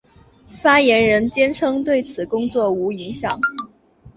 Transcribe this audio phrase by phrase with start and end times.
[0.63, 3.39] 发言人坚称此对工作无影响。